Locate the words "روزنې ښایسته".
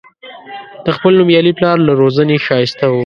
2.01-2.85